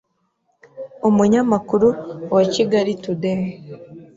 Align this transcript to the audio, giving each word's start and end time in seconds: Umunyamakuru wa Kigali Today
Umunyamakuru 1.09 1.87
wa 2.33 2.43
Kigali 2.53 2.91
Today 3.03 3.43